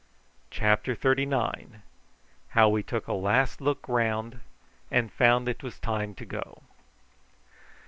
[0.49, 1.83] CHAPTER THIRTY NINE.
[2.57, 4.39] HOW WE TOOK A LAST LOOK ROUND,
[4.89, 6.63] AND FOUND IT WAS TIME TO GO.